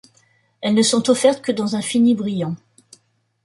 Elles 0.61 0.73
ne 0.73 0.81
sont 0.81 1.11
offertes 1.11 1.43
que 1.43 1.51
dans 1.51 1.75
un 1.75 1.81
fini 1.83 2.15
brillant. 2.15 2.55